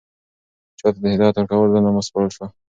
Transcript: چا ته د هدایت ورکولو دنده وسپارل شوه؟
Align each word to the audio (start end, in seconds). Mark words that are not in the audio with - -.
چا 0.79 0.87
ته 0.93 0.99
د 1.03 1.05
هدایت 1.13 1.35
ورکولو 1.37 1.71
دنده 1.73 1.91
وسپارل 1.93 2.29
شوه؟ 2.35 2.47